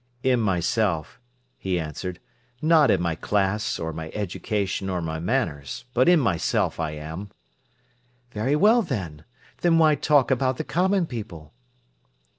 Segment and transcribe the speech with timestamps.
[0.23, 1.19] "In myself,"
[1.59, 2.19] he answered,
[2.59, 5.85] "not in my class or my education or my manners.
[5.93, 7.29] But in myself I am."
[8.31, 9.25] "Very well, then.
[9.57, 11.53] Then why talk about the common people?"